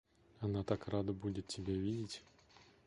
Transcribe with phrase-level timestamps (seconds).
[0.39, 2.23] Она так рада будет тебя видеть.